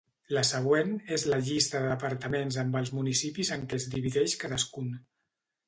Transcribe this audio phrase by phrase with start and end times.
[0.35, 4.93] La següent és la llista de departaments amb els municipis en què es divideix cadascun.